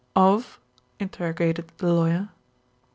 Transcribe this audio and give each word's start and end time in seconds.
"Of?" 0.15 0.59
interrogated 0.99 1.71
the 1.77 1.93
lawyer. 1.93 2.29